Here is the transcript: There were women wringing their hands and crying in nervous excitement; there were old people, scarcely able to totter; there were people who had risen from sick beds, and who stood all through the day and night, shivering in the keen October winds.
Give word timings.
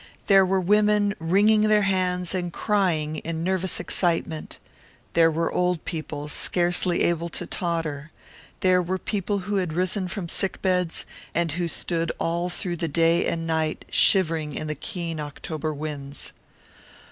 There 0.25 0.47
were 0.47 0.59
women 0.59 1.13
wringing 1.19 1.69
their 1.69 1.83
hands 1.83 2.33
and 2.33 2.51
crying 2.51 3.17
in 3.17 3.43
nervous 3.43 3.79
excitement; 3.79 4.57
there 5.13 5.29
were 5.29 5.51
old 5.53 5.85
people, 5.85 6.27
scarcely 6.27 7.03
able 7.03 7.29
to 7.29 7.45
totter; 7.45 8.09
there 8.61 8.81
were 8.81 8.97
people 8.97 9.41
who 9.45 9.57
had 9.57 9.73
risen 9.73 10.07
from 10.07 10.27
sick 10.27 10.59
beds, 10.63 11.05
and 11.35 11.51
who 11.51 11.67
stood 11.67 12.11
all 12.17 12.49
through 12.49 12.77
the 12.77 12.87
day 12.87 13.27
and 13.27 13.45
night, 13.45 13.85
shivering 13.91 14.55
in 14.55 14.65
the 14.65 14.73
keen 14.73 15.19
October 15.19 15.71
winds. 15.71 16.33